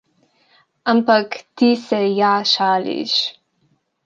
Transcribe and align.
Ampak 0.93 1.29
ti 1.57 1.69
se 1.85 1.99
ja 2.21 2.33
šališ. 2.53 3.15